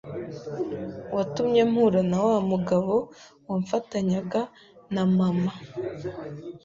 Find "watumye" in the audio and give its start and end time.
1.15-1.61